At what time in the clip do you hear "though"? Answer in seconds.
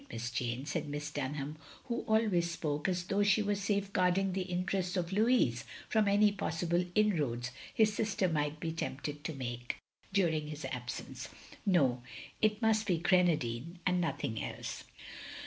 3.03-3.21